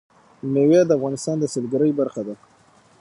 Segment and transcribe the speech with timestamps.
[0.53, 2.35] مېوې د افغانستان د سیلګرۍ برخه ده.